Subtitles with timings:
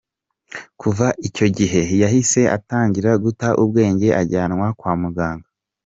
[0.81, 5.47] Kuva icyo gihe yahise atangira guta ubwenge ajyanwa kwa muganga.